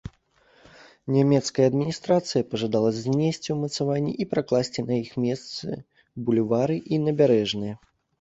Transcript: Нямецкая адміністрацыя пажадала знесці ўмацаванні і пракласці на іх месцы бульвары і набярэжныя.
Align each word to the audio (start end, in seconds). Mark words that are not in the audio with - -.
Нямецкая 1.15 1.65
адміністрацыя 1.71 2.47
пажадала 2.53 2.89
знесці 3.01 3.49
ўмацаванні 3.57 4.13
і 4.25 4.27
пракласці 4.31 4.79
на 4.87 4.97
іх 5.03 5.11
месцы 5.27 5.69
бульвары 6.31 6.77
і 6.97 7.01
набярэжныя. 7.05 7.75